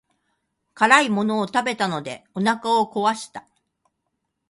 [0.73, 3.45] 辛いものを食べたのでお腹を壊した。